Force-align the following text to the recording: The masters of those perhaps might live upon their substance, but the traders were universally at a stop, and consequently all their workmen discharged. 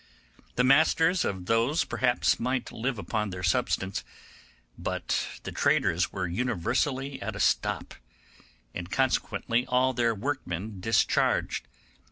The 0.55 0.63
masters 0.63 1.23
of 1.23 1.45
those 1.45 1.83
perhaps 1.83 2.39
might 2.39 2.71
live 2.71 2.97
upon 2.97 3.29
their 3.29 3.43
substance, 3.43 4.03
but 4.75 5.27
the 5.43 5.51
traders 5.51 6.11
were 6.11 6.25
universally 6.25 7.21
at 7.21 7.35
a 7.35 7.39
stop, 7.39 7.93
and 8.73 8.89
consequently 8.89 9.67
all 9.67 9.93
their 9.93 10.15
workmen 10.15 10.79
discharged. 10.79 11.67